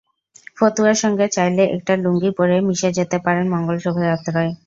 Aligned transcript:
ফতুয়ার 0.57 0.97
সঙ্গে 1.03 1.25
চাইলে 1.35 1.63
একটা 1.75 1.93
লুঙ্গি 2.03 2.31
পরে 2.37 2.55
মিশে 2.67 2.89
যেতে 2.97 3.17
পারেন 3.25 3.45
মঙ্গল 3.53 3.77
শোভাযাত্রায়। 3.83 4.51